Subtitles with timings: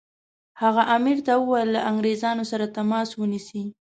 [0.61, 3.63] هغه امیر ته وویل له انګریزانو سره تماس ونیسي.